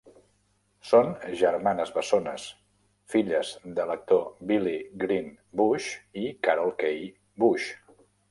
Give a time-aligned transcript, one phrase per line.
[0.91, 1.09] Són
[1.41, 2.45] germanes bessones,
[3.15, 5.29] filles de l'actor Billy "Green"
[5.61, 5.93] Bush
[6.25, 7.05] i Carole Kay
[7.45, 7.69] Bush.